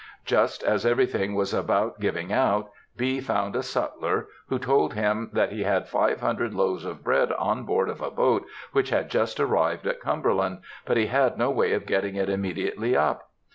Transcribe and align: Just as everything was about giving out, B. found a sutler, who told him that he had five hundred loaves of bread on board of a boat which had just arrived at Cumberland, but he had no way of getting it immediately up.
Just 0.25 0.63
as 0.63 0.83
everything 0.83 1.35
was 1.35 1.53
about 1.53 1.99
giving 1.99 2.33
out, 2.33 2.71
B. 2.97 3.19
found 3.21 3.55
a 3.55 3.61
sutler, 3.61 4.29
who 4.47 4.57
told 4.57 4.95
him 4.95 5.29
that 5.33 5.51
he 5.51 5.61
had 5.63 5.87
five 5.87 6.21
hundred 6.21 6.55
loaves 6.55 6.85
of 6.85 7.03
bread 7.03 7.31
on 7.33 7.65
board 7.65 7.87
of 7.87 8.01
a 8.01 8.09
boat 8.09 8.43
which 8.71 8.89
had 8.89 9.11
just 9.11 9.39
arrived 9.39 9.85
at 9.85 10.01
Cumberland, 10.01 10.61
but 10.85 10.97
he 10.97 11.05
had 11.05 11.37
no 11.37 11.51
way 11.51 11.73
of 11.73 11.85
getting 11.85 12.15
it 12.15 12.29
immediately 12.29 12.97
up. 12.97 13.29